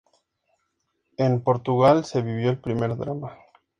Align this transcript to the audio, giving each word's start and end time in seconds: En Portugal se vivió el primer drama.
En 1.17 1.43
Portugal 1.43 2.05
se 2.05 2.23
vivió 2.23 2.49
el 2.49 2.57
primer 2.59 2.97
drama. 2.97 3.37